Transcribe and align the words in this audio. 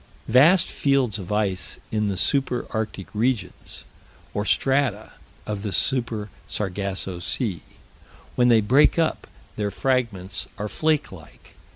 Vast 0.27 0.67
fields 0.67 1.19
of 1.19 1.31
ice 1.31 1.79
in 1.91 2.07
the 2.07 2.17
Super 2.17 2.65
Arctic 2.71 3.13
regions, 3.13 3.83
or 4.33 4.45
strata, 4.45 5.11
of 5.45 5.61
the 5.61 5.71
Super 5.71 6.31
Sargasso 6.47 7.19
Sea. 7.19 7.61
When 8.35 8.47
they 8.47 8.61
break 8.61 8.97
up, 8.97 9.27
their 9.57 9.69
fragments 9.69 10.47
are 10.57 10.67
flake 10.67 11.11
like. 11.11 11.55